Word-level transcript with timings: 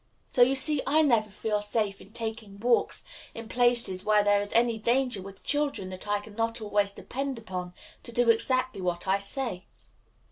So 0.31 0.41
you 0.41 0.55
see 0.55 0.81
I 0.87 1.03
never 1.03 1.29
feel 1.29 1.61
safe 1.61 2.01
in 2.01 2.09
taking 2.11 2.59
walks 2.59 3.03
in 3.35 3.47
places 3.47 4.03
where 4.03 4.23
there 4.23 4.41
is 4.41 4.51
any 4.53 4.79
danger 4.79 5.21
with 5.21 5.43
children 5.43 5.91
that 5.91 6.07
I 6.07 6.19
can 6.21 6.33
not 6.35 6.59
always 6.59 6.91
depend 6.91 7.37
upon 7.37 7.75
to 8.01 8.11
do 8.11 8.27
exactly 8.31 8.81
what 8.81 9.07
I 9.07 9.19
say." 9.19 9.65